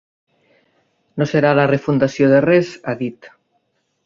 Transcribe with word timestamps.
No 1.21 1.27
serà 1.33 1.51
la 1.59 1.67
refundació 1.73 2.31
de 2.33 2.43
res 2.47 2.73
ha 2.85 2.97
dit. 3.05 3.31